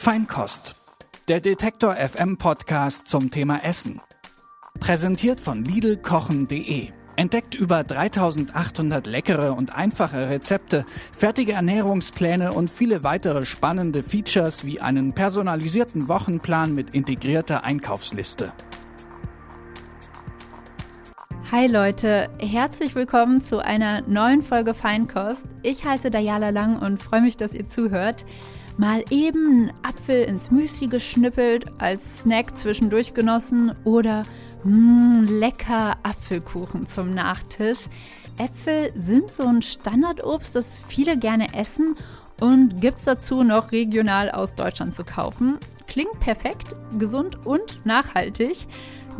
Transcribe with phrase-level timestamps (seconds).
[0.00, 0.76] Feinkost,
[1.26, 4.00] der Detektor FM Podcast zum Thema Essen.
[4.78, 6.90] Präsentiert von Lidlkochen.de.
[7.16, 14.80] Entdeckt über 3800 leckere und einfache Rezepte, fertige Ernährungspläne und viele weitere spannende Features wie
[14.80, 18.52] einen personalisierten Wochenplan mit integrierter Einkaufsliste.
[21.50, 25.46] Hi Leute, herzlich willkommen zu einer neuen Folge Feinkost.
[25.64, 28.24] Ich heiße Dayala Lang und freue mich, dass ihr zuhört.
[28.78, 34.22] Mal eben einen Apfel ins Müsli geschnippelt, als Snack zwischendurch genossen oder
[34.62, 37.86] mh, mm, lecker Apfelkuchen zum Nachtisch.
[38.38, 41.96] Äpfel sind so ein Standardobst, das viele gerne essen
[42.40, 45.58] und gibt es dazu noch regional aus Deutschland zu kaufen.
[45.88, 48.68] Klingt perfekt, gesund und nachhaltig.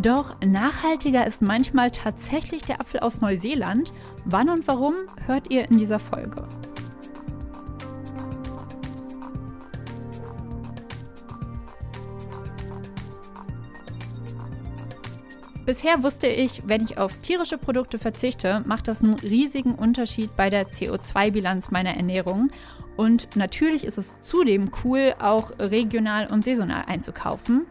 [0.00, 3.92] Doch nachhaltiger ist manchmal tatsächlich der Apfel aus Neuseeland.
[4.24, 4.94] Wann und warum
[5.26, 6.46] hört ihr in dieser Folge?
[15.68, 20.48] Bisher wusste ich, wenn ich auf tierische Produkte verzichte, macht das einen riesigen Unterschied bei
[20.48, 22.48] der CO2-Bilanz meiner Ernährung.
[22.96, 27.66] Und natürlich ist es zudem cool, auch regional und saisonal einzukaufen.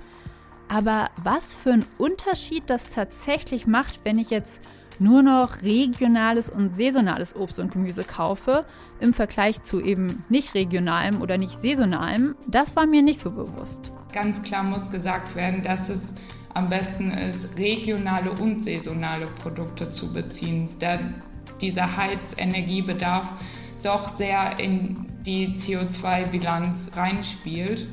[0.68, 4.62] Aber was für einen Unterschied das tatsächlich macht, wenn ich jetzt
[5.00, 8.66] nur noch regionales und saisonales Obst und Gemüse kaufe,
[9.00, 13.92] im Vergleich zu eben nicht regionalem oder nicht saisonalem, das war mir nicht so bewusst.
[14.14, 16.14] Ganz klar muss gesagt werden, dass es
[16.54, 21.00] am besten ist, regionale und saisonale Produkte zu beziehen, da
[21.62, 23.32] dieser Heizenergiebedarf
[23.84, 27.88] doch sehr in die CO2-Bilanz reinspielt.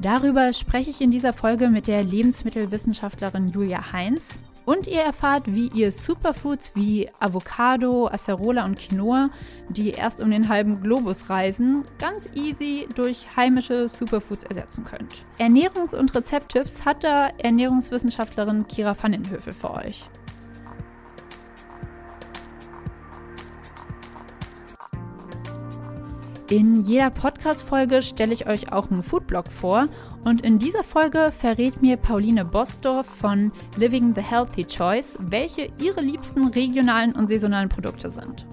[0.00, 4.40] Darüber spreche ich in dieser Folge mit der Lebensmittelwissenschaftlerin Julia Heinz.
[4.64, 9.30] Und ihr erfahrt, wie ihr Superfoods wie Avocado, Acerola und Quinoa,
[9.68, 15.26] die erst um den halben Globus reisen, ganz easy durch heimische Superfoods ersetzen könnt.
[15.38, 20.08] Ernährungs- und Rezepttipps hat da Ernährungswissenschaftlerin Kira Vandenhövel für euch.
[26.52, 29.88] In jeder Podcast-Folge stelle ich euch auch einen Foodblog vor
[30.24, 36.00] und in dieser Folge verrät mir Pauline Bosdorf von Living the Healthy Choice, welche ihre
[36.00, 38.46] liebsten regionalen und saisonalen Produkte sind.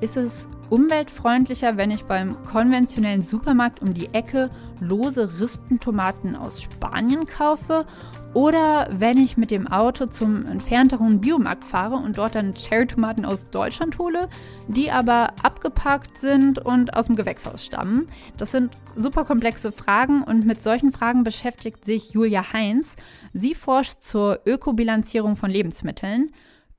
[0.00, 7.26] Ist es umweltfreundlicher, wenn ich beim konventionellen Supermarkt um die Ecke lose Rispentomaten aus Spanien
[7.26, 7.86] kaufe
[8.32, 13.50] oder wenn ich mit dem Auto zum entfernteren Biomarkt fahre und dort dann Cherrytomaten aus
[13.50, 14.28] Deutschland hole,
[14.68, 18.06] die aber abgepackt sind und aus dem Gewächshaus stammen.
[18.36, 22.94] Das sind super komplexe Fragen und mit solchen Fragen beschäftigt sich Julia Heinz.
[23.32, 26.30] Sie forscht zur Ökobilanzierung von Lebensmitteln.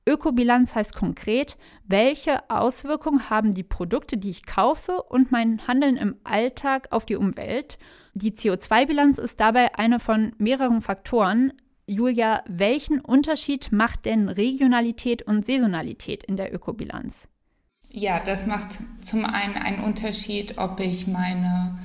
[0.08, 6.16] Ökobilanz heißt konkret, welche Auswirkungen haben die Produkte, die ich kaufe und mein Handeln im
[6.24, 7.78] Alltag auf die Umwelt.
[8.14, 11.52] Die CO2-Bilanz ist dabei eine von mehreren Faktoren.
[11.86, 17.28] Julia, welchen Unterschied macht denn Regionalität und Saisonalität in der Ökobilanz?
[17.88, 21.78] Ja, das macht zum einen einen Unterschied, ob ich meine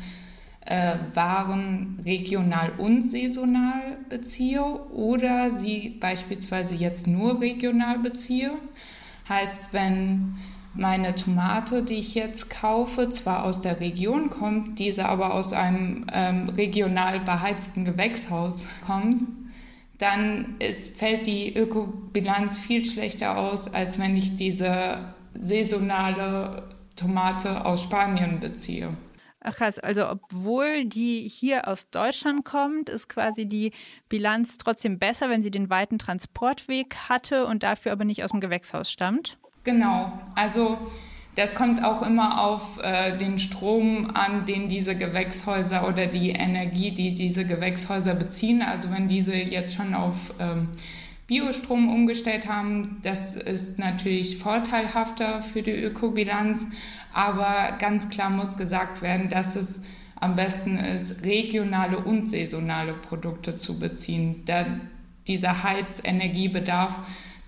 [0.66, 8.52] äh, Waren regional und saisonal beziehe oder sie beispielsweise jetzt nur regional beziehe.
[9.30, 10.36] Heißt, wenn
[10.78, 16.06] meine Tomate, die ich jetzt kaufe, zwar aus der Region kommt, diese aber aus einem
[16.14, 19.24] ähm, regional beheizten Gewächshaus kommt,
[19.98, 26.64] dann ist, fällt die Ökobilanz viel schlechter aus, als wenn ich diese saisonale
[26.96, 28.96] Tomate aus Spanien beziehe.
[29.40, 33.72] Ach krass, also obwohl die hier aus Deutschland kommt, ist quasi die
[34.10, 38.42] Bilanz trotzdem besser, wenn sie den weiten Transportweg hatte und dafür aber nicht aus dem
[38.42, 39.38] Gewächshaus stammt?
[39.68, 40.78] Genau, also
[41.36, 46.92] das kommt auch immer auf äh, den Strom an, den diese Gewächshäuser oder die Energie,
[46.92, 48.62] die diese Gewächshäuser beziehen.
[48.62, 50.70] Also wenn diese jetzt schon auf ähm,
[51.28, 53.02] Biostrom umgestellt haben.
[53.04, 56.68] Das ist natürlich vorteilhafter für die Ökobilanz,
[57.14, 59.82] aber ganz klar muss gesagt werden, dass es
[60.16, 64.66] am besten ist, regionale und saisonale Produkte zu beziehen, da
[65.28, 67.00] dieser Heizenergiebedarf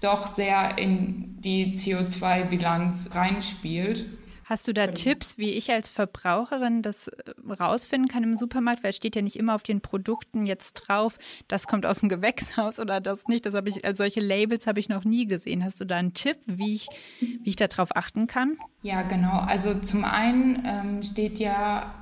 [0.01, 4.06] doch sehr in die CO2-Bilanz reinspielt.
[4.50, 4.96] Hast du da genau.
[4.96, 8.84] Tipps, wie ich als Verbraucherin das äh, rausfinden kann im Supermarkt?
[8.84, 12.10] Weil es steht ja nicht immer auf den Produkten jetzt drauf, das kommt aus dem
[12.10, 13.46] Gewächshaus oder das nicht.
[13.46, 15.63] Das habe ich, also solche Labels habe ich noch nie gesehen.
[15.63, 16.88] Hast du da einen Tipp, wie ich,
[17.19, 18.57] wie ich darauf achten kann?
[18.81, 19.38] Ja, genau.
[19.38, 21.94] Also zum einen ähm, steht ja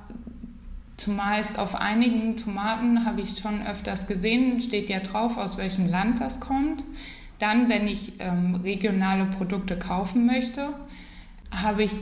[0.96, 6.20] Zumeist auf einigen Tomaten habe ich schon öfters gesehen, steht ja drauf, aus welchem Land
[6.20, 6.82] das kommt.
[7.38, 10.70] Dann, wenn ich ähm, regionale Produkte kaufen möchte,
[11.50, 11.92] habe ich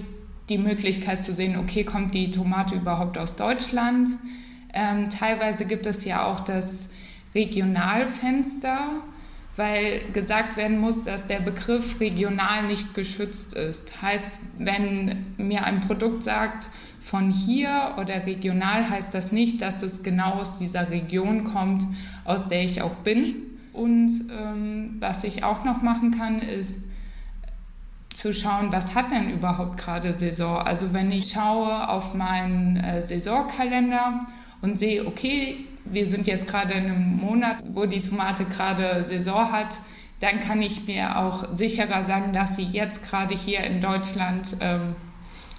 [0.49, 4.09] die Möglichkeit zu sehen, okay, kommt die Tomate überhaupt aus Deutschland?
[4.73, 6.91] Ähm, teilweise gibt es ja auch das
[7.35, 8.79] Regionalfenster,
[9.57, 14.03] weil gesagt werden muss, dass der Begriff regional nicht geschützt ist.
[14.03, 14.29] Heißt,
[14.59, 20.33] wenn mir ein Produkt sagt, von hier oder regional, heißt das nicht, dass es genau
[20.33, 21.87] aus dieser Region kommt,
[22.25, 23.56] aus der ich auch bin.
[23.77, 26.85] Und ähm, was ich auch noch machen kann, ist
[28.15, 30.57] zu schauen, was hat denn überhaupt gerade Saison.
[30.59, 34.27] Also wenn ich schaue auf meinen äh, Saisonkalender
[34.63, 39.53] und sehe, okay, wir sind jetzt gerade in einem Monat, wo die Tomate gerade Saison
[39.53, 39.79] hat,
[40.21, 44.97] dann kann ich mir auch sicherer sagen, dass sie jetzt gerade hier in Deutschland ähm,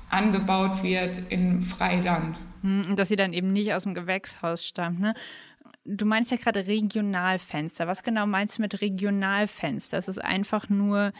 [0.10, 2.40] angebaut wird in Freiland.
[2.62, 5.00] Hm, und dass sie dann eben nicht aus dem Gewächshaus stammt.
[5.00, 5.14] Ne?
[5.89, 7.88] Du meinst ja gerade Regionalfenster.
[7.88, 9.98] Was genau meinst du mit Regionalfenster?
[9.98, 11.13] Ist einfach nur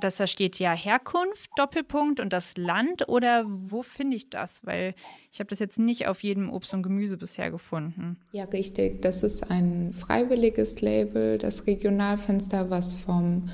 [0.00, 4.64] dass da steht ja Herkunft, Doppelpunkt und das Land oder wo finde ich das?
[4.64, 4.94] Weil
[5.30, 8.16] ich habe das jetzt nicht auf jedem Obst und Gemüse bisher gefunden.
[8.32, 9.02] Ja, richtig.
[9.02, 13.50] Das ist ein freiwilliges Label, das Regionalfenster, was vom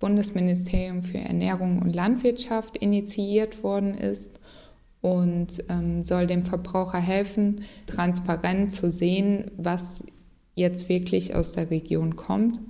[0.00, 4.40] Bundesministerium für Ernährung und Landwirtschaft initiiert worden ist
[5.02, 10.04] und ähm, soll dem Verbraucher helfen, transparent zu sehen, was
[10.54, 12.60] jetzt wirklich aus der Region kommt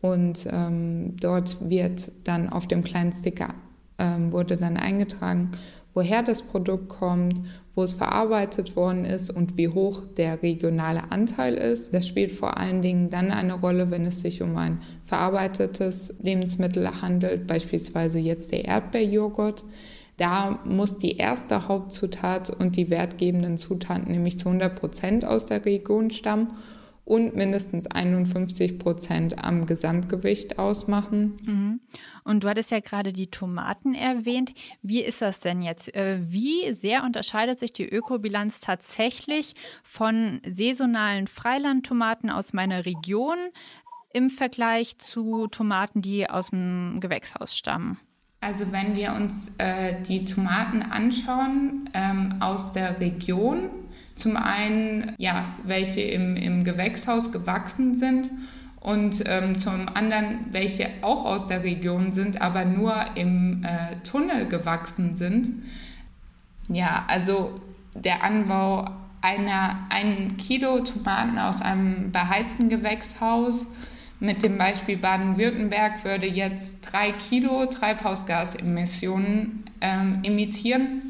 [0.00, 3.54] und ähm, dort wird dann auf dem kleinen Sticker
[3.98, 5.50] ähm, wurde dann eingetragen,
[5.94, 7.40] woher das Produkt kommt,
[7.74, 11.94] wo es verarbeitet worden ist und wie hoch der regionale Anteil ist.
[11.94, 17.00] Das spielt vor allen Dingen dann eine Rolle, wenn es sich um ein verarbeitetes Lebensmittel
[17.00, 19.64] handelt, beispielsweise jetzt der Erdbeerjoghurt.
[20.16, 25.64] Da muss die erste Hauptzutat und die wertgebenden Zutaten nämlich zu 100 Prozent aus der
[25.64, 26.52] Region stammen
[27.04, 31.38] und mindestens 51 Prozent am Gesamtgewicht ausmachen.
[31.44, 31.80] Mhm.
[32.24, 34.54] Und du hattest ja gerade die Tomaten erwähnt.
[34.82, 35.94] Wie ist das denn jetzt?
[35.94, 43.38] Äh, wie sehr unterscheidet sich die Ökobilanz tatsächlich von saisonalen Freilandtomaten aus meiner Region
[44.14, 47.98] im Vergleich zu Tomaten, die aus dem Gewächshaus stammen?
[48.42, 53.70] Also wenn wir uns äh, die Tomaten anschauen ähm, aus der Region,
[54.16, 58.30] zum einen, ja, welche im, im Gewächshaus gewachsen sind
[58.80, 64.48] und ähm, zum anderen, welche auch aus der Region sind, aber nur im äh, Tunnel
[64.48, 65.52] gewachsen sind.
[66.68, 67.60] Ja, also
[67.94, 68.90] der Anbau
[69.20, 73.66] einer, ein Kilo Tomaten aus einem beheizten Gewächshaus
[74.22, 81.00] mit dem Beispiel Baden-Württemberg würde jetzt drei Kilo Treibhausgasemissionen ähm, emittieren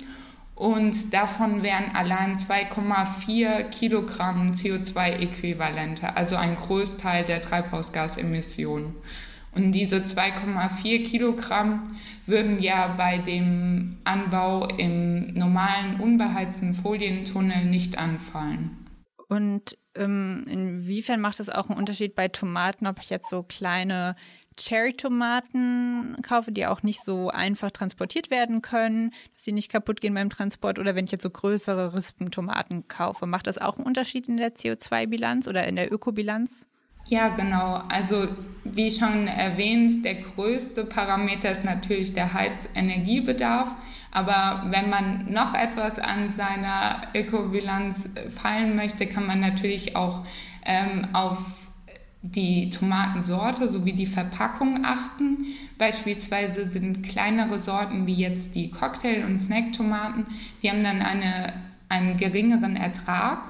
[0.55, 8.95] und davon wären allein 2,4 Kilogramm CO2-Äquivalente, also ein Großteil der Treibhausgasemissionen.
[9.55, 11.83] Und diese 2,4 Kilogramm
[12.25, 18.82] würden ja bei dem Anbau im normalen unbeheizten Folientunnel nicht anfallen.
[19.33, 24.15] Und ähm, inwiefern macht es auch einen Unterschied bei Tomaten, ob ich jetzt so kleine
[24.59, 30.13] Cherry-Tomaten kaufe, die auch nicht so einfach transportiert werden können, dass sie nicht kaputt gehen
[30.13, 33.25] beim Transport oder wenn ich jetzt so größere Rispentomaten kaufe.
[33.25, 36.67] Macht das auch einen Unterschied in der CO2-Bilanz oder in der Ökobilanz?
[37.07, 37.83] Ja, genau.
[37.91, 38.29] Also
[38.65, 43.75] wie schon erwähnt, der größte Parameter ist natürlich der Heizenergiebedarf.
[44.13, 50.25] Aber wenn man noch etwas an seiner Ökobilanz fallen möchte, kann man natürlich auch
[50.65, 51.39] ähm, auf
[52.23, 55.47] die Tomatensorte sowie die Verpackung achten.
[55.79, 60.27] Beispielsweise sind kleinere Sorten wie jetzt die Cocktail- und Snacktomaten,
[60.63, 61.53] die haben dann eine,
[61.89, 63.49] einen geringeren Ertrag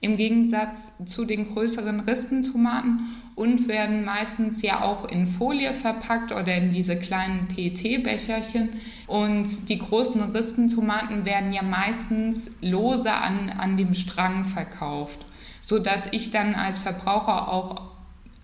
[0.00, 3.00] im Gegensatz zu den größeren Rispentomaten
[3.34, 8.70] und werden meistens ja auch in Folie verpackt oder in diese kleinen PET-Becherchen.
[9.06, 15.26] Und die großen Rispentomaten werden ja meistens lose an, an dem Strang verkauft,
[15.60, 17.90] sodass ich dann als Verbraucher auch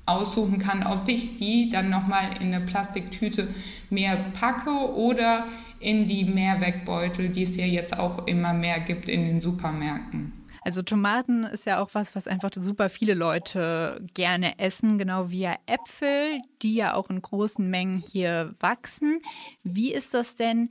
[0.05, 3.49] aussuchen kann, ob ich die dann nochmal in eine Plastiktüte
[3.91, 5.47] mehr packe oder
[5.81, 10.33] in die Mehrwegbeutel, die es ja jetzt auch immer mehr gibt in den Supermärkten.
[10.67, 15.43] Also Tomaten ist ja auch was, was einfach super viele Leute gerne essen, genau wie
[15.43, 19.21] ja Äpfel, die ja auch in großen Mengen hier wachsen.
[19.63, 20.71] Wie ist das denn?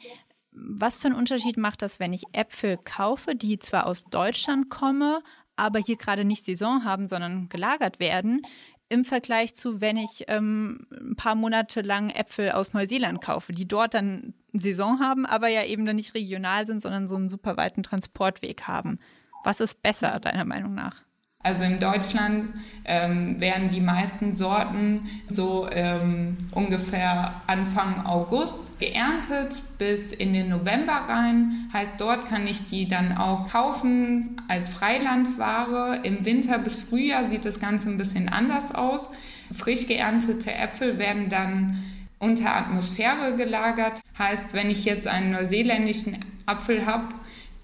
[0.51, 5.19] Was für einen Unterschied macht das, wenn ich Äpfel kaufe, die zwar aus Deutschland kommen,
[5.55, 8.41] aber hier gerade nicht Saison haben, sondern gelagert werden?
[8.87, 13.67] im Vergleich zu, wenn ich ähm, ein paar Monate lang Äpfel aus Neuseeland kaufe, die
[13.67, 17.57] dort dann Saison haben, aber ja eben dann nicht regional sind, sondern so einen super
[17.57, 18.99] weiten Transportweg haben.
[19.45, 21.03] Was ist besser, deiner Meinung nach?
[21.43, 22.51] Also in Deutschland
[22.85, 30.93] ähm, werden die meisten Sorten so ähm, ungefähr Anfang August geerntet bis in den November
[31.07, 31.69] rein.
[31.71, 35.99] Heißt, dort kann ich die dann auch kaufen als Freilandware.
[36.01, 39.09] Im Winter bis Frühjahr sieht das Ganze ein bisschen anders aus.
[39.53, 41.77] Frisch geerntete Äpfel werden dann
[42.17, 44.01] unter Atmosphäre gelagert.
[44.17, 47.09] Heißt, wenn ich jetzt einen neuseeländischen Apfel habe,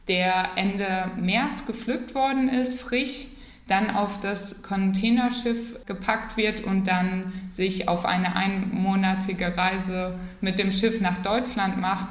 [0.07, 3.27] der Ende März gepflückt worden ist, frisch,
[3.67, 10.71] dann auf das Containerschiff gepackt wird und dann sich auf eine einmonatige Reise mit dem
[10.71, 12.09] Schiff nach Deutschland macht,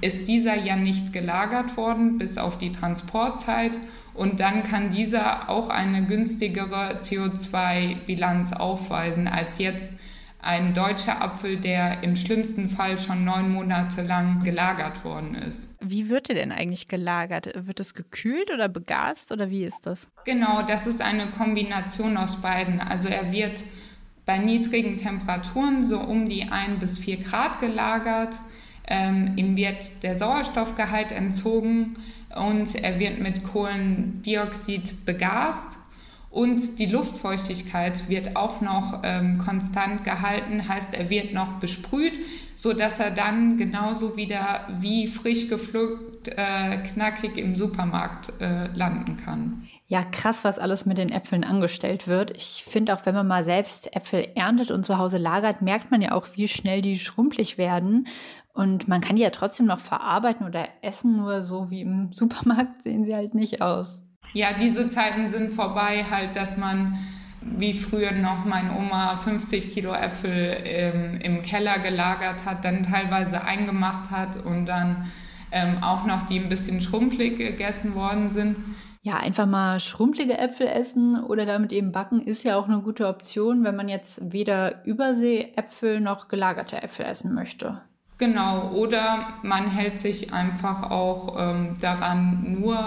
[0.00, 3.78] ist dieser ja nicht gelagert worden bis auf die Transportzeit
[4.14, 9.96] und dann kann dieser auch eine günstigere CO2-Bilanz aufweisen als jetzt
[10.40, 15.71] ein deutscher Apfel, der im schlimmsten Fall schon neun Monate lang gelagert worden ist.
[15.82, 17.50] Wie wird er denn eigentlich gelagert?
[17.66, 20.06] Wird es gekühlt oder begast oder wie ist das?
[20.24, 22.80] Genau, das ist eine Kombination aus beiden.
[22.80, 23.64] Also er wird
[24.24, 28.38] bei niedrigen Temperaturen so um die ein bis vier Grad gelagert.
[28.86, 31.94] Ähm, ihm wird der Sauerstoffgehalt entzogen
[32.34, 35.78] und er wird mit Kohlendioxid begast
[36.32, 42.14] und die Luftfeuchtigkeit wird auch noch ähm, konstant gehalten, heißt er wird noch besprüht,
[42.56, 49.16] so dass er dann genauso wieder wie frisch gepflückt äh, knackig im Supermarkt äh, landen
[49.18, 49.68] kann.
[49.88, 52.34] Ja, krass, was alles mit den Äpfeln angestellt wird.
[52.34, 56.00] Ich finde auch, wenn man mal selbst Äpfel erntet und zu Hause lagert, merkt man
[56.00, 58.06] ja auch, wie schnell die schrumpelig werden.
[58.54, 62.82] Und man kann die ja trotzdem noch verarbeiten oder essen, nur so wie im Supermarkt
[62.82, 64.00] sehen sie halt nicht aus.
[64.32, 66.98] Ja, diese Zeiten sind vorbei, halt, dass man
[67.40, 73.44] wie früher noch meine Oma 50 Kilo Äpfel ähm, im Keller gelagert hat, dann teilweise
[73.44, 75.06] eingemacht hat und dann
[75.50, 78.56] ähm, auch noch die ein bisschen schrumpelig gegessen worden sind.
[79.02, 83.08] Ja, einfach mal schrumpelige Äpfel essen oder damit eben backen ist ja auch eine gute
[83.08, 87.80] Option, wenn man jetzt weder Überseeäpfel noch gelagerte Äpfel essen möchte.
[88.22, 92.78] Genau, oder man hält sich einfach auch ähm, daran, nur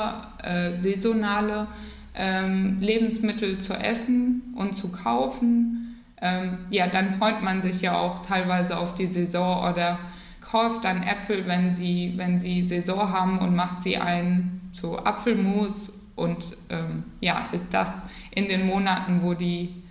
[0.41, 1.67] äh, saisonale
[2.15, 6.01] ähm, Lebensmittel zu essen und zu kaufen.
[6.21, 9.99] Ähm, ja, dann freut man sich ja auch teilweise auf die Saison oder
[10.39, 15.91] kauft dann Äpfel, wenn sie, wenn sie Saison haben und macht sie ein zu Apfelmus
[16.15, 19.83] und ähm, ja, ist das in den Monaten, wo die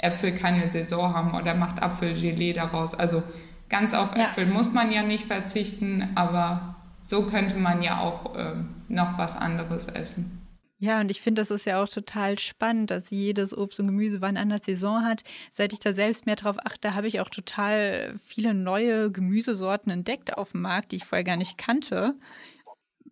[0.00, 2.96] Äpfel keine Saison haben oder macht Apfelgelee daraus.
[2.96, 3.22] Also
[3.68, 4.24] Ganz auf ja.
[4.24, 9.36] Äpfel muss man ja nicht verzichten, aber so könnte man ja auch ähm, noch was
[9.36, 10.38] anderes essen.
[10.80, 14.20] Ja, und ich finde, das ist ja auch total spannend, dass jedes Obst und Gemüse
[14.20, 15.24] wann anders Saison hat.
[15.52, 20.38] Seit ich da selbst mehr drauf achte, habe ich auch total viele neue Gemüsesorten entdeckt
[20.38, 22.14] auf dem Markt, die ich vorher gar nicht kannte.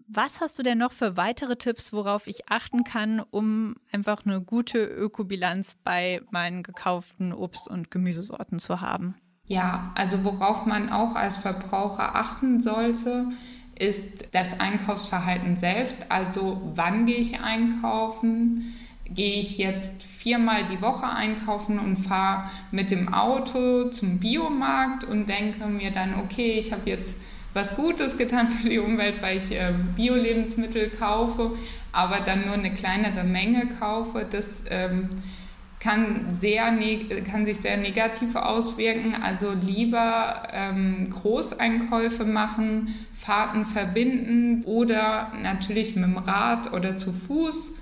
[0.07, 4.41] Was hast du denn noch für weitere Tipps, worauf ich achten kann, um einfach eine
[4.41, 9.17] gute Ökobilanz bei meinen gekauften Obst- und Gemüsesorten zu haben?
[9.49, 13.27] Ja, also worauf man auch als Verbraucher achten sollte,
[13.79, 16.07] ist das Einkaufsverhalten selbst.
[16.09, 18.75] Also wann gehe ich einkaufen?
[19.09, 25.29] Gehe ich jetzt viermal die Woche einkaufen und fahre mit dem Auto zum Biomarkt und
[25.29, 27.19] denke mir dann, okay, ich habe jetzt
[27.55, 31.53] was Gutes getan für die Umwelt, weil ich äh, Bio-Lebensmittel kaufe,
[31.93, 34.27] aber dann nur eine kleinere Menge kaufe.
[34.29, 35.09] Das ähm,
[35.87, 36.73] kann, sehr
[37.31, 39.15] kann sich sehr negativ auswirken.
[39.23, 47.75] Also lieber ähm, Großeinkäufe machen, Fahrten verbinden oder natürlich mit dem Rad oder zu Fuß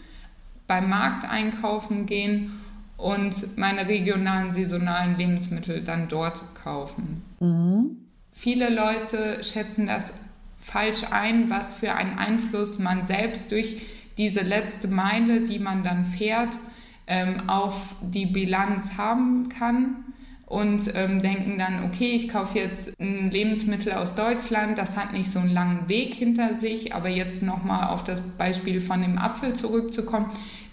[0.66, 2.60] beim Markt einkaufen gehen
[2.96, 7.22] und meine regionalen, saisonalen Lebensmittel dann dort kaufen.
[7.40, 7.96] Mhm.
[8.32, 10.14] Viele Leute schätzen das
[10.58, 13.80] falsch ein, was für einen Einfluss man selbst durch
[14.18, 16.58] diese letzte Meile, die man dann fährt,
[17.06, 20.04] ähm, auf die Bilanz haben kann
[20.46, 25.30] und ähm, denken dann, okay, ich kaufe jetzt ein Lebensmittel aus Deutschland, das hat nicht
[25.30, 29.54] so einen langen Weg hinter sich, aber jetzt nochmal auf das Beispiel von dem Apfel
[29.54, 30.26] zurückzukommen,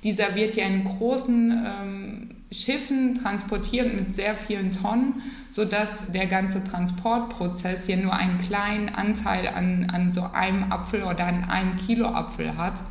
[0.04, 6.64] dieser wird ja in großen ähm, Schiffen transportiert mit sehr vielen Tonnen, sodass der ganze
[6.64, 12.08] Transportprozess ja nur einen kleinen Anteil an, an so einem Apfel oder an einem Kilo
[12.08, 12.84] Apfel hat.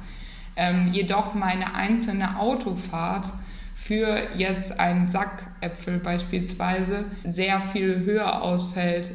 [0.56, 3.32] Ähm, jedoch meine einzelne Autofahrt
[3.74, 9.10] für jetzt einen Sack Äpfel beispielsweise sehr viel höher ausfällt,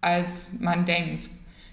[0.00, 1.28] als man denkt.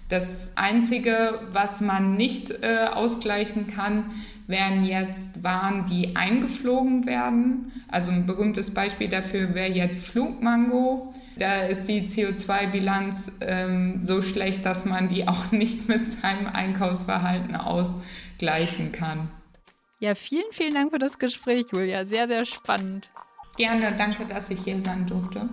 [0.08, 4.04] Das Einzige, was man nicht äh, ausgleichen kann,
[4.48, 7.70] wären jetzt Waren, die eingeflogen werden.
[7.88, 11.14] Also ein berühmtes Beispiel dafür wäre die Flugmango.
[11.38, 17.54] Da ist die CO2-Bilanz ähm, so schlecht, dass man die auch nicht mit seinem Einkaufsverhalten
[18.40, 19.30] ausgleichen kann.
[19.98, 22.06] Ja, vielen, vielen Dank für das Gespräch, Julia.
[22.06, 23.10] Sehr, sehr spannend.
[23.56, 25.48] Gerne, danke, dass ich hier sein durfte.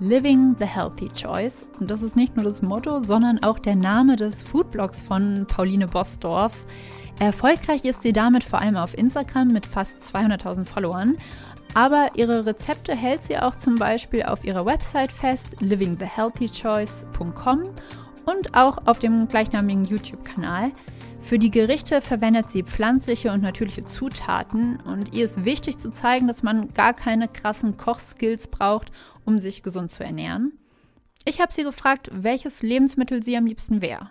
[0.00, 1.66] Living the Healthy Choice.
[1.78, 5.88] Und das ist nicht nur das Motto, sondern auch der Name des Foodblogs von Pauline
[5.88, 6.52] Bosdorf.
[7.20, 11.16] Erfolgreich ist sie damit vor allem auf Instagram mit fast 200.000 Followern.
[11.74, 17.62] Aber ihre Rezepte hält sie auch zum Beispiel auf ihrer Website fest, livingthehealthychoice.com
[18.26, 20.72] und auch auf dem gleichnamigen YouTube-Kanal.
[21.24, 26.26] Für die Gerichte verwendet sie pflanzliche und natürliche Zutaten und ihr ist wichtig zu zeigen,
[26.26, 28.92] dass man gar keine krassen Kochskills braucht,
[29.24, 30.52] um sich gesund zu ernähren.
[31.24, 34.10] Ich habe sie gefragt, welches Lebensmittel sie am liebsten wäre.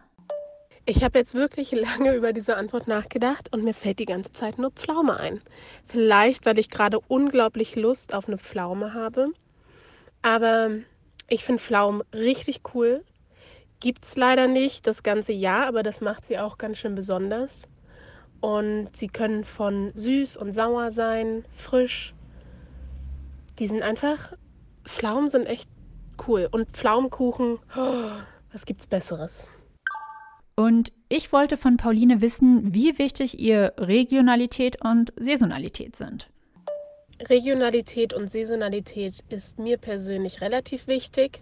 [0.88, 4.58] Ich habe jetzt wirklich lange über diese Antwort nachgedacht und mir fällt die ganze Zeit
[4.58, 5.39] nur Pflaume ein.
[5.86, 9.27] Vielleicht, weil ich gerade unglaublich Lust auf eine Pflaume habe.
[10.24, 10.72] Aber
[11.29, 13.03] ich finde Pflaumen richtig cool
[13.83, 17.63] gibt es leider nicht das ganze Jahr, aber das macht sie auch ganz schön besonders.
[18.39, 22.13] Und sie können von süß und sauer sein, frisch.
[23.59, 24.33] Die sind einfach,
[24.85, 25.69] Pflaumen sind echt
[26.27, 26.47] cool.
[26.49, 28.09] Und Pflaumenkuchen, oh,
[28.53, 29.49] was gibt's Besseres?
[30.55, 36.29] Und ich wollte von Pauline wissen, wie wichtig ihr Regionalität und Saisonalität sind.
[37.27, 41.41] Regionalität und Saisonalität ist mir persönlich relativ wichtig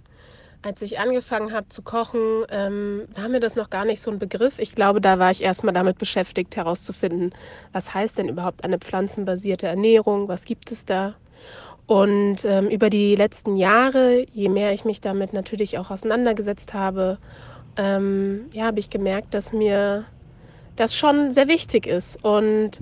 [0.64, 4.20] als ich angefangen habe zu kochen, ähm, war mir das noch gar nicht so ein
[4.20, 4.60] Begriff.
[4.60, 7.34] Ich glaube, da war ich erstmal damit beschäftigt, herauszufinden,
[7.74, 11.16] was heißt denn überhaupt eine pflanzenbasierte Ernährung, was gibt es da.
[11.88, 17.18] Und ähm, über die letzten Jahre, je mehr ich mich damit natürlich auch auseinandergesetzt habe,
[17.76, 20.06] ähm, ja, habe ich gemerkt, dass mir
[20.76, 22.82] das schon sehr wichtig ist und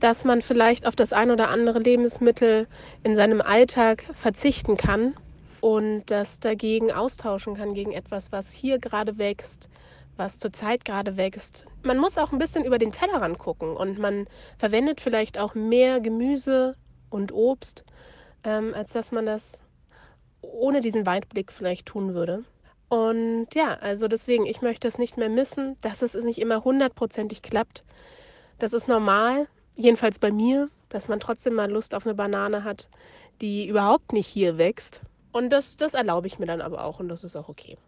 [0.00, 2.66] dass man vielleicht auf das ein oder andere Lebensmittel
[3.02, 5.14] in seinem Alltag verzichten kann
[5.60, 9.68] und das dagegen austauschen kann gegen etwas, was hier gerade wächst,
[10.16, 11.66] was zurzeit gerade wächst.
[11.82, 14.26] Man muss auch ein bisschen über den Tellerrand gucken und man
[14.58, 16.76] verwendet vielleicht auch mehr Gemüse
[17.10, 17.84] und Obst,
[18.44, 19.62] ähm, als dass man das
[20.42, 22.44] ohne diesen Weitblick vielleicht tun würde.
[22.88, 27.42] Und ja, also deswegen, ich möchte es nicht mehr missen, dass es nicht immer hundertprozentig
[27.42, 27.84] klappt.
[28.58, 29.46] Das ist normal,
[29.76, 32.88] jedenfalls bei mir, dass man trotzdem mal Lust auf eine Banane hat,
[33.40, 37.08] die überhaupt nicht hier wächst und das, das erlaube ich mir dann aber auch und
[37.08, 37.78] das ist auch okay.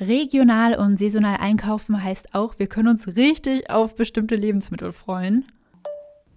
[0.00, 5.50] Regional und saisonal einkaufen heißt auch, wir können uns richtig auf bestimmte Lebensmittel freuen.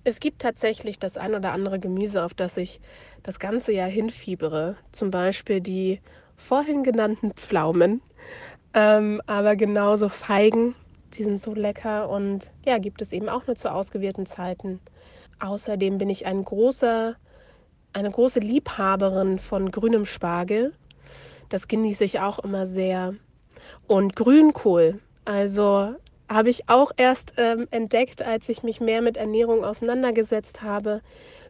[0.04, 2.82] Es gibt tatsächlich das ein oder andere Gemüse, auf das ich
[3.22, 4.78] das ganze Jahr hinfiebere.
[4.92, 6.02] Zum Beispiel die
[6.38, 8.02] vorhin genannten Pflaumen,
[8.74, 10.74] ähm, aber genauso Feigen,
[11.14, 14.80] die sind so lecker und ja, gibt es eben auch nur zu ausgewählten Zeiten.
[15.40, 17.16] Außerdem bin ich ein großer
[17.94, 20.74] eine große Liebhaberin von grünem Spargel.
[21.50, 23.14] Das genieße ich auch immer sehr.
[23.88, 25.96] Und Grünkohl, also
[26.30, 31.02] habe ich auch erst ähm, entdeckt, als ich mich mehr mit Ernährung auseinandergesetzt habe.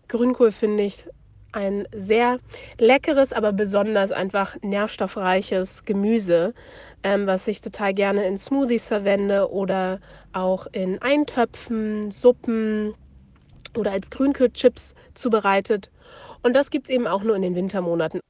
[0.07, 1.05] Grünkohl finde ich
[1.51, 2.39] ein sehr
[2.79, 6.53] leckeres, aber besonders einfach nährstoffreiches Gemüse,
[7.03, 9.99] ähm, was ich total gerne in Smoothies verwende oder
[10.33, 12.93] auch in Eintöpfen, Suppen
[13.77, 15.91] oder als Grünkohlchips zubereitet.
[16.43, 18.21] Und das gibt es eben auch nur in den Wintermonaten.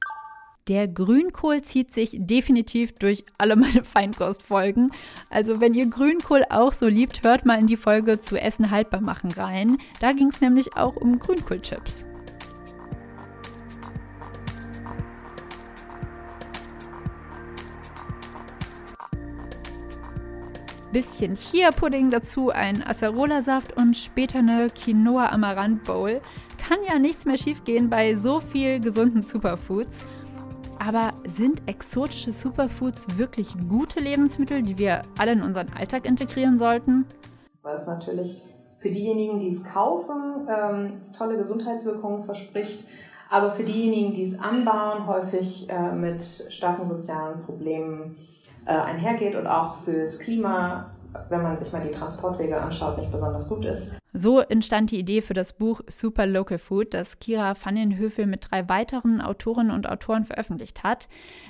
[0.68, 4.92] Der Grünkohl zieht sich definitiv durch alle meine Feinkostfolgen.
[5.28, 9.00] Also wenn ihr Grünkohl auch so liebt, hört mal in die Folge zu Essen haltbar
[9.00, 9.78] machen rein.
[10.00, 12.04] Da ging es nämlich auch um Grünkohlchips.
[20.92, 26.20] Bisschen Chia-Pudding dazu, ein Acerola-Saft und später eine Quinoa-Amaranth-Bowl
[26.62, 30.06] kann ja nichts mehr schiefgehen bei so viel gesunden Superfoods.
[30.78, 37.04] Aber sind exotische Superfoods wirklich gute Lebensmittel, die wir alle in unseren Alltag integrieren sollten?
[37.62, 38.42] Weil es natürlich
[38.78, 42.88] für diejenigen, die es kaufen, ähm, tolle Gesundheitswirkungen verspricht,
[43.30, 48.16] aber für diejenigen, die es anbauen, häufig äh, mit starken sozialen Problemen
[48.66, 50.90] äh, einhergeht und auch fürs Klima
[51.28, 53.94] wenn man sich mal die Transportwege anschaut, nicht besonders gut ist.
[54.12, 58.68] So entstand die Idee für das Buch Super Local Food, das Kira Vandenhöfel mit drei
[58.68, 61.08] weiteren Autorinnen und Autoren veröffentlicht hat.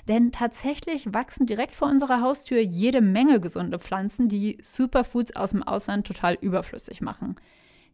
[0.08, 5.62] Denn tatsächlich wachsen direkt vor unserer Haustür jede Menge gesunde Pflanzen, die Superfoods aus dem
[5.62, 7.36] Ausland total überflüssig machen.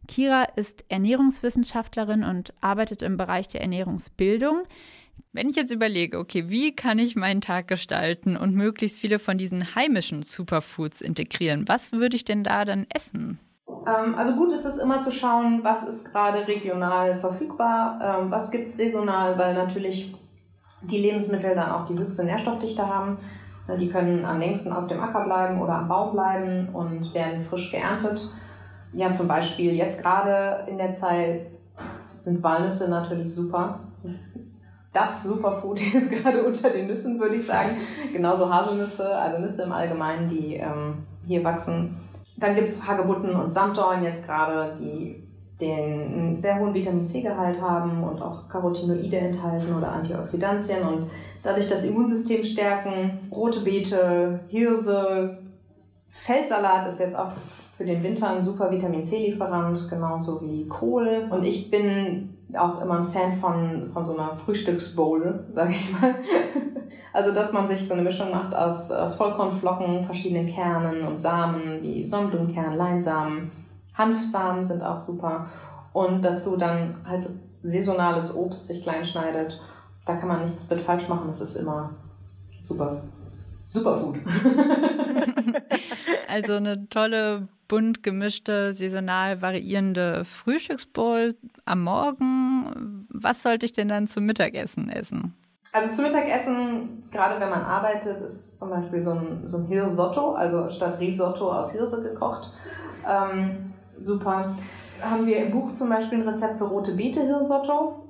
[0.07, 4.63] Kira ist Ernährungswissenschaftlerin und arbeitet im Bereich der Ernährungsbildung.
[5.33, 9.37] Wenn ich jetzt überlege, okay, wie kann ich meinen Tag gestalten und möglichst viele von
[9.37, 13.39] diesen heimischen Superfoods integrieren, was würde ich denn da dann essen?
[13.67, 18.51] Ähm, also gut ist es immer zu schauen, was ist gerade regional verfügbar, ähm, was
[18.51, 20.15] gibt es saisonal, weil natürlich
[20.81, 23.17] die Lebensmittel dann auch die höchste Nährstoffdichte haben.
[23.79, 27.71] Die können am längsten auf dem Acker bleiben oder am Baum bleiben und werden frisch
[27.71, 28.27] geerntet.
[28.93, 31.47] Ja, zum Beispiel jetzt gerade in der Zeit
[32.19, 33.79] sind Walnüsse natürlich super.
[34.93, 37.77] Das Superfood ist gerade unter den Nüssen, würde ich sagen.
[38.11, 41.95] Genauso Haselnüsse, also Nüsse im Allgemeinen, die ähm, hier wachsen.
[42.37, 45.23] Dann gibt es Hagebutten und Sanddorn jetzt gerade, die
[45.59, 51.09] den einen sehr hohen Vitamin C-Gehalt haben und auch Carotinoide enthalten oder Antioxidantien und
[51.43, 53.27] dadurch das Immunsystem stärken.
[53.29, 55.37] Rote Beete, Hirse,
[56.09, 57.31] Feldsalat ist jetzt auch
[57.77, 61.27] für den Winter ein super Vitamin C-Lieferant, genauso wie Kohl.
[61.29, 66.15] Und ich bin auch immer ein Fan von, von so einer Frühstücksbowl, sage ich mal.
[67.11, 71.81] Also, dass man sich so eine Mischung macht aus, aus Vollkornflocken, verschiedenen Kernen und Samen,
[71.81, 73.49] wie Sonnenblumenkern, Leinsamen,
[73.95, 75.47] Hanfsamen sind auch super.
[75.91, 77.27] Und dazu dann halt
[77.63, 79.59] saisonales Obst sich klein schneidet.
[80.05, 81.27] Da kann man nichts mit falsch machen.
[81.27, 81.91] Das ist immer
[82.61, 83.01] super.
[83.65, 84.17] Superfood.
[86.27, 93.07] also eine tolle, bunt gemischte, saisonal variierende Frühstücksbowl am Morgen.
[93.09, 95.33] Was sollte ich denn dann zum Mittagessen essen?
[95.71, 100.33] Also zum Mittagessen, gerade wenn man arbeitet, ist zum Beispiel so ein, so ein Hirsotto,
[100.33, 102.51] also statt Risotto aus Hirse gekocht.
[103.07, 104.57] Ähm, super.
[104.99, 108.03] Haben wir im Buch zum Beispiel ein Rezept für rote Beete Hirsotto.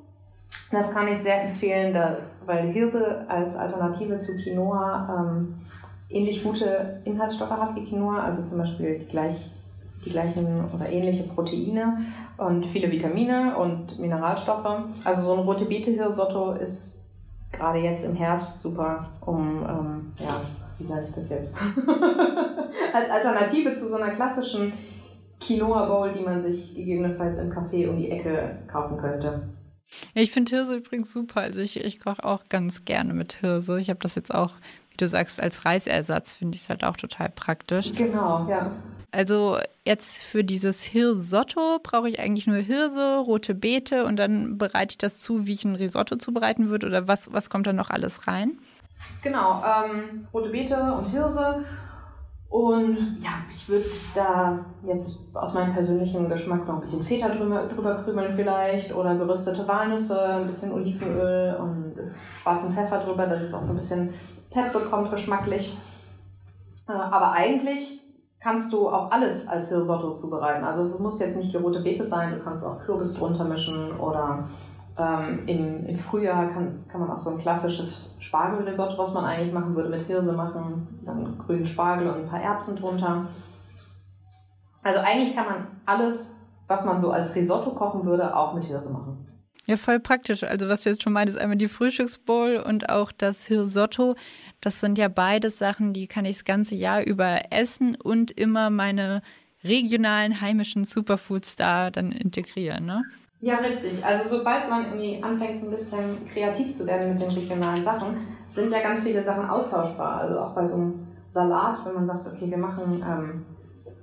[0.72, 5.56] Das kann ich sehr empfehlen, da, weil Hirse als Alternative zu Quinoa ähm,
[6.10, 9.36] ähnlich gute Inhaltsstoffe hat wie Quinoa, also zum Beispiel die, gleich,
[10.06, 12.06] die gleichen oder ähnliche Proteine
[12.38, 14.84] und viele Vitamine und Mineralstoffe.
[15.04, 17.06] Also so ein rote Beete Hirsotto ist
[17.52, 20.41] gerade jetzt im Herbst super, um, ähm, ja,
[20.78, 21.54] wie sage ich das jetzt?
[22.93, 24.74] Als Alternative zu so einer klassischen
[25.39, 29.50] Quinoa Bowl, die man sich gegebenenfalls im Café um die Ecke kaufen könnte.
[30.13, 31.41] Ich finde Hirse übrigens super.
[31.41, 33.80] Also ich, ich koche auch ganz gerne mit Hirse.
[33.80, 34.52] Ich habe das jetzt auch,
[35.01, 37.93] du sagst, als Reisersatz finde ich es halt auch total praktisch.
[37.95, 38.71] Genau, ja.
[39.12, 44.93] Also jetzt für dieses Hirsotto brauche ich eigentlich nur Hirse, rote Beete und dann bereite
[44.93, 47.89] ich das zu, wie ich ein Risotto zubereiten würde oder was, was kommt da noch
[47.89, 48.59] alles rein?
[49.23, 51.63] Genau, ähm, rote Beete und Hirse.
[52.49, 53.85] Und ja, ich würde
[54.15, 59.15] da jetzt aus meinem persönlichen Geschmack noch ein bisschen Feta drüber, drüber krümeln vielleicht oder
[59.15, 61.93] geröstete Walnüsse, ein bisschen Olivenöl und
[62.35, 64.13] schwarzen Pfeffer drüber, dass es auch so ein bisschen
[64.51, 65.77] Pep bekommt geschmacklich.
[66.88, 68.01] Äh, aber eigentlich
[68.39, 70.63] kannst du auch alles als Hirsotto zubereiten.
[70.63, 73.97] Also es muss jetzt nicht die rote Beete sein, du kannst auch Kürbis drunter mischen
[73.99, 74.45] oder
[74.97, 79.53] ähm, im, im Frühjahr kann, kann man auch so ein klassisches Spargelrisotto, was man eigentlich
[79.53, 83.27] machen würde, mit Hirse machen, dann grünen Spargel und ein paar Erbsen drunter.
[84.83, 88.91] Also eigentlich kann man alles, was man so als Risotto kochen würde, auch mit Hirse
[88.91, 89.25] machen.
[89.67, 90.43] Ja, voll praktisch.
[90.43, 94.15] Also was du jetzt schon meintest, einmal die Frühstücksbowl und auch das Hirsotto.
[94.62, 98.69] Das sind ja beides Sachen, die kann ich das ganze Jahr über essen und immer
[98.69, 99.22] meine
[99.63, 103.04] regionalen heimischen Superfoods da dann integrieren, ne?
[103.41, 104.04] Ja, richtig.
[104.04, 108.17] Also sobald man irgendwie anfängt, ein bisschen kreativ zu werden mit den regionalen Sachen,
[108.50, 110.22] sind ja ganz viele Sachen austauschbar.
[110.22, 113.45] Also auch bei so einem Salat, wenn man sagt, okay, wir machen ähm,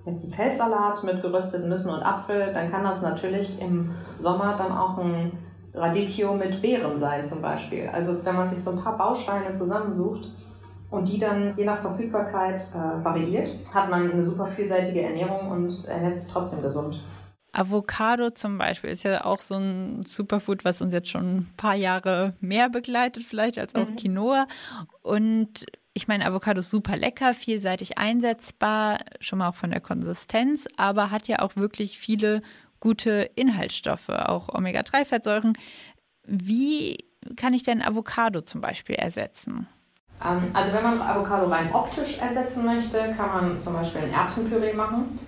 [0.06, 4.72] jetzt einen Feldsalat mit gerösteten Nüssen und Apfel, dann kann das natürlich im Sommer dann
[4.72, 5.32] auch ein
[5.76, 7.88] Radicchio mit Beeren sein zum Beispiel.
[7.92, 10.30] Also wenn man sich so ein paar Bausteine zusammensucht,
[10.90, 15.84] und die dann je nach Verfügbarkeit äh, variiert, hat man eine super vielseitige Ernährung und
[15.86, 17.00] ernährt sich trotzdem gesund.
[17.52, 21.74] Avocado zum Beispiel ist ja auch so ein Superfood, was uns jetzt schon ein paar
[21.74, 23.96] Jahre mehr begleitet, vielleicht als auch mhm.
[23.96, 24.46] Quinoa.
[25.02, 30.68] Und ich meine, Avocado ist super lecker, vielseitig einsetzbar, schon mal auch von der Konsistenz,
[30.76, 32.42] aber hat ja auch wirklich viele
[32.80, 35.54] gute Inhaltsstoffe, auch Omega-3-Fettsäuren.
[36.24, 36.98] Wie
[37.36, 39.66] kann ich denn Avocado zum Beispiel ersetzen?
[40.24, 44.72] Ähm, also wenn man Avocado rein optisch ersetzen möchte, kann man zum Beispiel ein Erbsenpüree
[44.72, 45.18] machen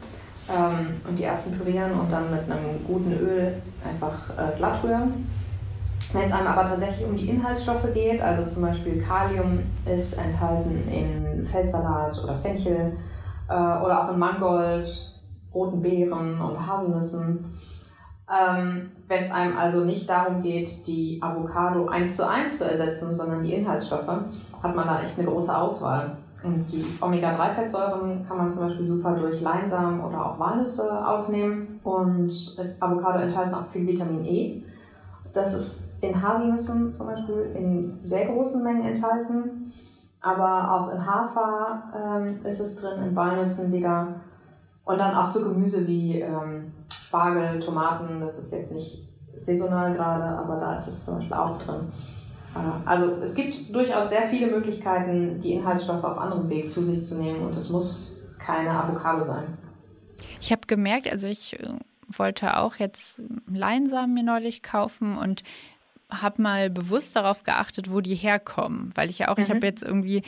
[0.49, 5.27] ähm, und die Erbsen pürieren und dann mit einem guten Öl einfach äh, glatt rühren.
[6.13, 10.89] Wenn es einem aber tatsächlich um die Inhaltsstoffe geht, also zum Beispiel Kalium ist enthalten
[10.91, 12.97] in Feldsalat oder Fenchel
[13.49, 15.13] äh, oder auch in Mangold,
[15.55, 17.45] roten Beeren und Haselnüssen.
[18.31, 23.15] Ähm, Wenn es einem also nicht darum geht, die Avocado eins zu eins zu ersetzen,
[23.15, 26.19] sondern die Inhaltsstoffe, hat man da echt eine große Auswahl.
[26.43, 31.81] Und die Omega-3-Fettsäuren kann man zum Beispiel super durch Leinsamen oder auch Walnüsse aufnehmen.
[31.83, 32.33] Und
[32.79, 34.63] Avocado enthalten auch viel Vitamin E.
[35.35, 39.73] Das ist in Haselnüssen zum Beispiel in sehr großen Mengen enthalten.
[40.21, 44.09] Aber auch in Hafer ähm, ist es drin, in Walnüssen wieder.
[44.89, 48.23] Und dann auch so Gemüse wie ähm, Spargel, Tomaten.
[48.23, 49.07] Das ist jetzt nicht
[49.39, 51.93] saisonal gerade, aber da ist es zum Beispiel auch drin.
[52.87, 57.17] Also es gibt durchaus sehr viele Möglichkeiten, die Inhaltsstoffe auf anderem Weg zu sich zu
[57.17, 59.59] nehmen und es muss keine Avocado sein.
[60.41, 61.69] Ich habe gemerkt, also ich äh,
[62.17, 65.43] wollte auch jetzt Leinsamen mir neulich kaufen und
[66.11, 69.43] habe mal bewusst darauf geachtet, wo die herkommen, weil ich ja auch, mhm.
[69.43, 70.23] ich habe jetzt irgendwie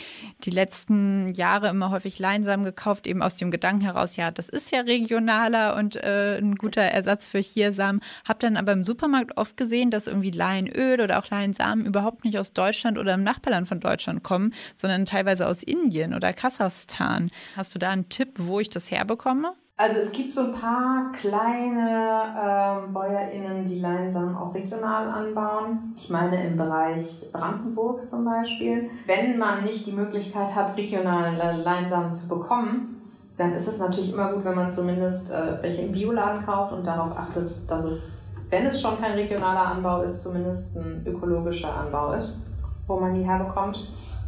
[0.45, 4.71] die letzten Jahre immer häufig Leinsamen gekauft, eben aus dem Gedanken heraus, ja, das ist
[4.73, 8.03] ja regionaler und äh, ein guter Ersatz für Chiasamen.
[8.27, 12.39] Habe dann aber im Supermarkt oft gesehen, dass irgendwie Leinöl oder auch Leinsamen überhaupt nicht
[12.39, 17.31] aus Deutschland oder im Nachbarland von Deutschland kommen, sondern teilweise aus Indien oder Kasachstan.
[17.57, 19.55] Hast du da einen Tipp, wo ich das herbekomme?
[19.81, 25.95] Also es gibt so ein paar kleine ähm, BäuerInnen, die Leinsamen auch regional anbauen.
[25.97, 28.91] Ich meine im Bereich Brandenburg zum Beispiel.
[29.07, 33.01] Wenn man nicht die Möglichkeit hat, regionale Leinsamen zu bekommen,
[33.39, 36.87] dann ist es natürlich immer gut, wenn man zumindest äh, welche im Bioladen kauft und
[36.87, 38.19] darauf achtet, dass es,
[38.51, 42.43] wenn es schon kein regionaler Anbau ist, zumindest ein ökologischer Anbau ist,
[42.87, 43.79] wo man die herbekommt.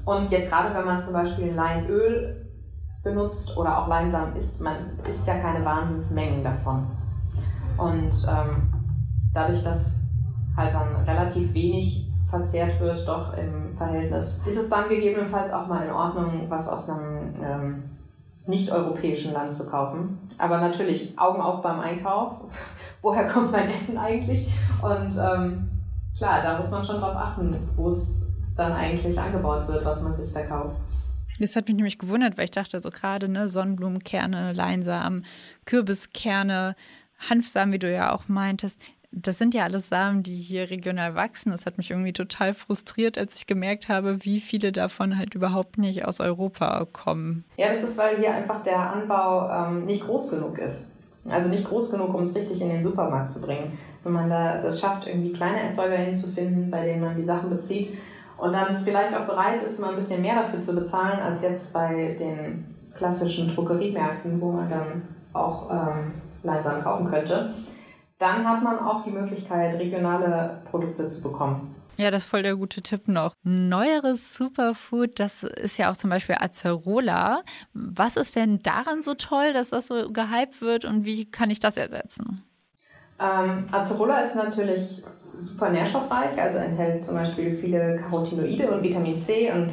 [0.06, 2.41] Und jetzt gerade, wenn man zum Beispiel Leinöl
[3.02, 4.76] benutzt oder auch Leinsamen isst, man
[5.08, 6.86] isst ja keine Wahnsinnsmengen davon.
[7.76, 8.72] Und ähm,
[9.34, 10.00] dadurch, dass
[10.56, 15.84] halt dann relativ wenig verzehrt wird, doch im Verhältnis, ist es dann gegebenenfalls auch mal
[15.84, 17.82] in Ordnung, was aus einem ähm,
[18.46, 20.18] nicht-europäischen Land zu kaufen.
[20.38, 22.40] Aber natürlich Augen auf beim Einkauf.
[23.02, 24.52] Woher kommt mein Essen eigentlich?
[24.80, 25.70] Und ähm,
[26.16, 30.14] klar, da muss man schon drauf achten, wo es dann eigentlich angebaut wird, was man
[30.14, 30.76] sich da kauft.
[31.42, 35.24] Das hat mich nämlich gewundert, weil ich dachte, so gerade ne, Sonnenblumenkerne, Leinsamen,
[35.64, 36.76] Kürbiskerne,
[37.18, 41.50] Hanfsamen, wie du ja auch meintest, das sind ja alles Samen, die hier regional wachsen.
[41.50, 45.76] Das hat mich irgendwie total frustriert, als ich gemerkt habe, wie viele davon halt überhaupt
[45.78, 47.44] nicht aus Europa kommen.
[47.58, 50.86] Ja, das ist, weil hier einfach der Anbau ähm, nicht groß genug ist.
[51.28, 53.78] Also nicht groß genug, um es richtig in den Supermarkt zu bringen.
[54.02, 57.96] Wenn man da das schafft, irgendwie kleine Erzeuger hinzufinden, bei denen man die Sachen bezieht,
[58.42, 61.72] und dann vielleicht auch bereit ist, mal ein bisschen mehr dafür zu bezahlen, als jetzt
[61.72, 65.02] bei den klassischen Drogeriemärkten, wo man dann
[65.32, 67.54] auch ähm, Leinsamen kaufen könnte,
[68.18, 71.76] dann hat man auch die Möglichkeit, regionale Produkte zu bekommen.
[71.98, 73.32] Ja, das ist voll der gute Tipp noch.
[73.44, 77.44] Neueres Superfood, das ist ja auch zum Beispiel Acerola.
[77.74, 81.60] Was ist denn daran so toll, dass das so gehypt wird und wie kann ich
[81.60, 82.42] das ersetzen?
[83.22, 85.02] Ähm, Acerola ist natürlich
[85.36, 89.70] super nährstoffreich, also enthält zum Beispiel viele Carotinoide und Vitamin C und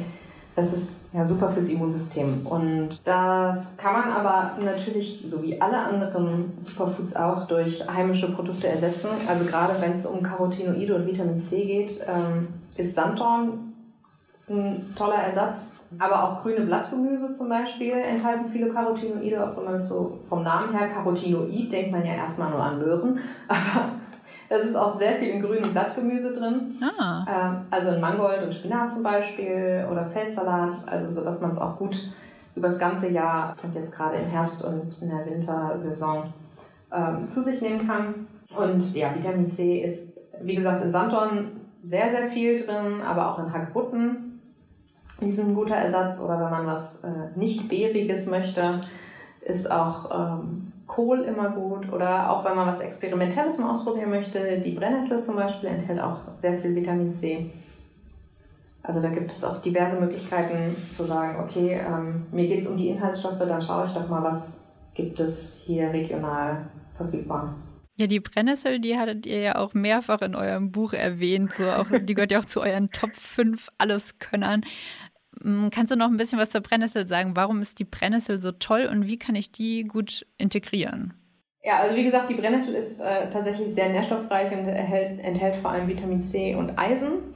[0.56, 2.46] das ist ja super fürs Immunsystem.
[2.46, 8.68] Und das kann man aber natürlich, so wie alle anderen Superfoods auch, durch heimische Produkte
[8.68, 9.08] ersetzen.
[9.28, 13.69] Also gerade wenn es um Carotinoide und Vitamin C geht, ähm, ist Sanddorn
[14.50, 15.80] ein toller Ersatz.
[15.98, 20.44] Aber auch grüne Blattgemüse zum Beispiel enthalten viele Carotinoide, auch wenn man es so vom
[20.44, 23.18] Namen her Carotinoid denkt man ja erstmal nur an Möhren.
[23.48, 23.90] Aber
[24.48, 26.76] es ist auch sehr viel in grünem Blattgemüse drin.
[26.80, 27.24] Ah.
[27.28, 31.58] Ähm, also in Mangold und Spinat zum Beispiel oder Feldsalat, also so dass man es
[31.58, 32.10] auch gut
[32.54, 36.32] über das ganze Jahr und jetzt gerade im Herbst und in der Wintersaison
[36.92, 38.26] ähm, zu sich nehmen kann.
[38.56, 43.38] Und ja, Vitamin C ist, wie gesagt, in Sanddorn sehr, sehr viel drin, aber auch
[43.38, 44.29] in Hagebutten.
[45.20, 48.82] Die sind ein guter Ersatz oder wenn man was äh, nicht Beeriges möchte,
[49.42, 54.60] ist auch ähm, Kohl immer gut oder auch wenn man was Experimentelles mal ausprobieren möchte,
[54.60, 57.50] die Brennnessel zum Beispiel enthält auch sehr viel Vitamin C.
[58.82, 62.76] Also da gibt es auch diverse Möglichkeiten zu sagen, okay, ähm, mir geht es um
[62.76, 67.54] die Inhaltsstoffe, dann schaue ich doch mal, was gibt es hier regional verfügbar.
[68.00, 71.52] Ja, die Brennnessel, die hattet ihr ja auch mehrfach in eurem Buch erwähnt.
[71.52, 74.62] So auch, die gehört ja auch zu euren Top 5 Alleskönnern.
[75.42, 77.34] Kannst du noch ein bisschen was zur Brennnessel sagen?
[77.34, 81.14] Warum ist die Brennnessel so toll und wie kann ich die gut integrieren?
[81.62, 85.70] Ja, also wie gesagt, die Brennnessel ist äh, tatsächlich sehr nährstoffreich und erhält, enthält vor
[85.70, 87.34] allem Vitamin C und Eisen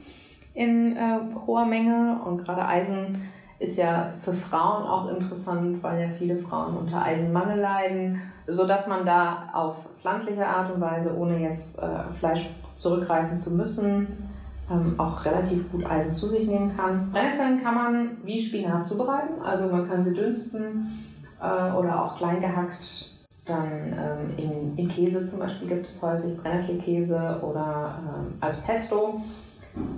[0.55, 2.19] in äh, hoher Menge.
[2.25, 3.21] Und gerade Eisen
[3.59, 9.05] ist ja für Frauen auch interessant, weil ja viele Frauen unter Eisenmangel leiden, sodass man
[9.05, 14.24] da auf pflanzliche Art und Weise, ohne jetzt äh, Fleisch zurückgreifen zu müssen,
[14.69, 17.11] ähm, auch relativ gut Eisen zu sich nehmen kann.
[17.11, 21.03] Brennnesseln kann man wie Spinat zubereiten, also man kann sie dünsten
[21.41, 23.11] äh, oder auch klein gehackt.
[23.45, 29.21] Dann ähm, in, in, Käse zum Beispiel gibt es häufig Brennnesselkäse oder ähm, als Pesto.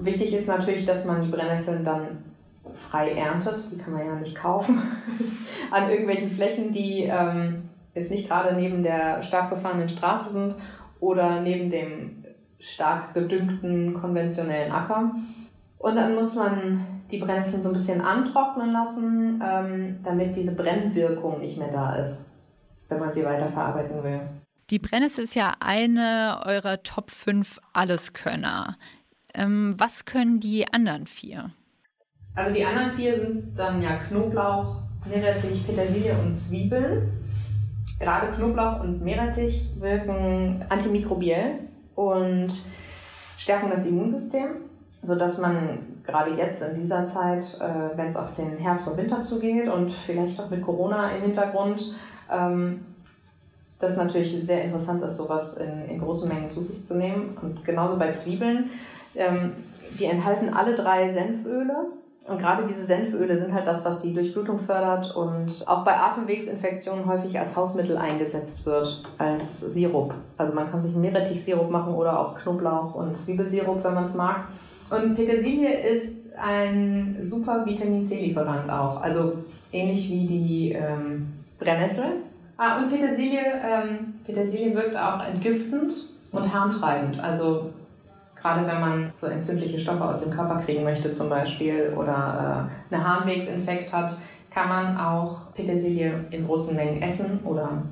[0.02, 2.24] Wichtig ist natürlich, dass man die Brennnesseln dann
[2.74, 4.82] frei erntet, die kann man ja nicht kaufen,
[5.72, 10.56] an irgendwelchen Flächen, die ähm, jetzt nicht gerade neben der stark befahrenen Straße sind
[11.00, 12.17] oder neben dem
[12.60, 15.12] stark gedüngten konventionellen Acker.
[15.78, 21.40] Und dann muss man die Brennnesseln so ein bisschen antrocknen lassen, ähm, damit diese Brennwirkung
[21.40, 22.32] nicht mehr da ist,
[22.90, 24.22] wenn man sie weiterverarbeiten will.
[24.70, 28.78] Die Brennnessel ist ja eine eurer Top 5 Alleskönner.
[29.34, 31.52] Ähm, was können die anderen vier?
[32.36, 37.14] Also die anderen vier sind dann ja Knoblauch, Meerrettich, Petersilie und Zwiebeln.
[38.00, 41.67] Gerade Knoblauch und Meerrettich wirken antimikrobiell
[41.98, 42.50] und
[43.38, 44.58] stärken das Immunsystem,
[45.02, 49.24] sodass man gerade jetzt in dieser Zeit, äh, wenn es auf den Herbst und Winter
[49.24, 51.96] zugeht und vielleicht auch mit Corona im Hintergrund,
[52.32, 52.86] ähm,
[53.80, 57.36] das natürlich sehr interessant ist, sowas in, in großen Mengen zu sich zu nehmen.
[57.42, 58.70] Und genauso bei Zwiebeln.
[59.16, 59.54] Ähm,
[60.00, 61.88] die enthalten alle drei Senföle.
[62.28, 67.06] Und gerade diese Senföle sind halt das, was die Durchblutung fördert und auch bei Atemwegsinfektionen
[67.06, 70.14] häufig als Hausmittel eingesetzt wird, als Sirup.
[70.38, 74.16] Also man kann sich einen Meerrettichsirup machen oder auch Knoblauch und Zwiebelsirup, wenn man es
[74.16, 74.50] mag.
[74.90, 79.02] Und Petersilie ist ein super Vitamin C-Lieferant auch.
[79.02, 79.38] Also
[79.72, 81.28] ähnlich wie die ähm,
[81.60, 82.24] Brennnessel.
[82.58, 85.94] Ah, und Petersilie, ähm, Petersilie wirkt auch entgiftend
[86.34, 87.20] und harntreibend.
[87.22, 87.70] Also
[88.48, 92.94] gerade wenn man so entzündliche Stoffe aus dem Körper kriegen möchte zum Beispiel oder äh,
[92.94, 94.14] eine Harnwegsinfekt hat,
[94.54, 97.84] kann man auch Petersilie in großen Mengen essen oder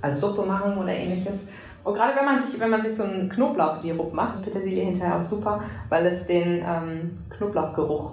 [0.00, 1.50] als Suppe machen oder ähnliches.
[1.84, 5.18] Und gerade wenn man sich, wenn man sich so einen Knoblauchsirup macht, ist Petersilie hinterher
[5.18, 8.12] auch super, weil es den ähm, Knoblauchgeruch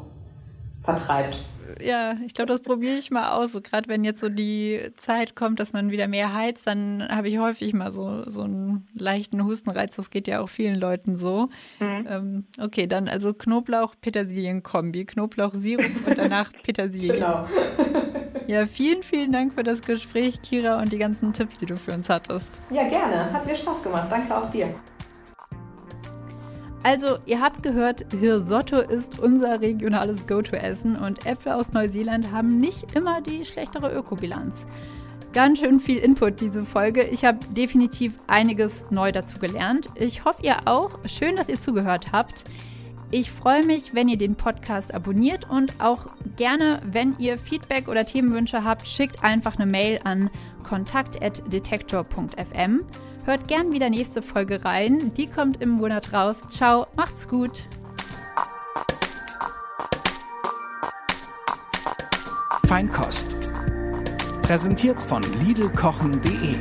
[0.83, 1.39] vertreibt.
[1.81, 3.51] Ja, ich glaube, das probiere ich mal aus.
[3.51, 7.29] So, gerade wenn jetzt so die Zeit kommt, dass man wieder mehr heizt, dann habe
[7.29, 9.95] ich häufig mal so, so einen leichten Hustenreiz.
[9.95, 11.47] Das geht ja auch vielen Leuten so.
[11.79, 12.07] Mhm.
[12.09, 15.05] Ähm, okay, dann also Knoblauch-Petersilien-Kombi.
[15.05, 17.13] Knoblauch-Sirup und danach Petersilie.
[17.13, 17.47] Genau.
[18.47, 21.91] Ja, vielen, vielen Dank für das Gespräch, Kira, und die ganzen Tipps, die du für
[21.91, 22.59] uns hattest.
[22.71, 23.31] Ja, gerne.
[23.31, 24.07] Hat mir Spaß gemacht.
[24.09, 24.73] Danke auch dir.
[26.81, 32.95] Also, ihr habt gehört, Hirsotto ist unser regionales Go-To-Essen und Äpfel aus Neuseeland haben nicht
[32.95, 34.65] immer die schlechtere Ökobilanz.
[35.33, 37.03] Ganz schön viel Input diese Folge.
[37.03, 39.87] Ich habe definitiv einiges neu dazu gelernt.
[39.95, 40.97] Ich hoffe, ihr auch.
[41.05, 42.45] Schön, dass ihr zugehört habt.
[43.11, 46.05] Ich freue mich, wenn ihr den Podcast abonniert und auch
[46.37, 50.29] gerne, wenn ihr Feedback oder Themenwünsche habt, schickt einfach eine Mail an
[50.63, 52.85] kontakt.detektor.fm.
[53.29, 55.13] Hört gern wieder nächste Folge rein.
[55.13, 56.47] Die kommt im Monat raus.
[56.49, 57.67] Ciao, macht's gut.
[62.65, 63.37] Feinkost.
[64.41, 66.55] Präsentiert von Lidlkochen.de